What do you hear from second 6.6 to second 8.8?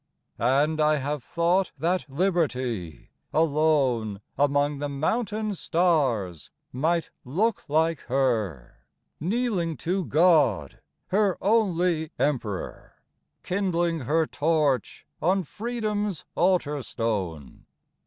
might look like her,